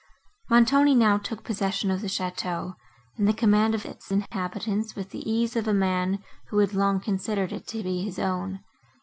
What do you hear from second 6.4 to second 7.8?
who had long considered it